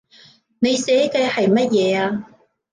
[0.57, 2.25] 你寫嘅係乜嘢呀